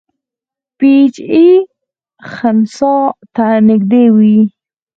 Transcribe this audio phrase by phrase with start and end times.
[0.77, 1.45] پی ایچ یې
[2.33, 2.95] خنثی
[3.35, 4.37] ته نږدې وي.